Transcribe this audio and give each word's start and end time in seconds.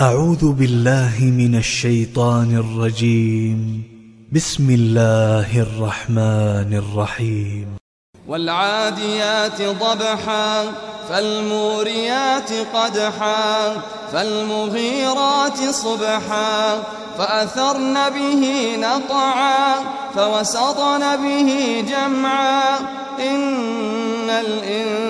أعوذ 0.00 0.52
بالله 0.52 1.14
من 1.20 1.54
الشيطان 1.54 2.56
الرجيم. 2.56 3.82
بسم 4.32 4.70
الله 4.70 5.60
الرحمن 5.60 6.74
الرحيم. 6.74 7.66
والعاديات 8.28 9.62
ضبحا 9.62 10.64
فالموريات 11.08 12.50
قدحا 12.74 13.76
فالمغيرات 14.12 15.58
صبحا 15.70 16.82
فأثرن 17.18 17.94
به 18.10 18.76
نقعا 18.76 19.74
فوسطن 20.14 21.16
به 21.16 21.84
جمعا. 21.88 22.78
إن 23.20 24.30
الإنسان 24.30 25.09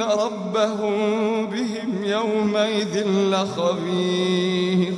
إن 0.00 0.06
ربهم 0.06 1.46
بهم 1.46 2.04
يومئذ 2.04 3.06
لخبير 3.08 4.89